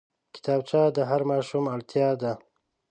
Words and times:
کتابچه 0.35 0.81
د 0.97 0.99
هر 1.09 1.21
ماشوم 1.31 1.65
اړتيا 1.75 2.09
ده 2.21 2.33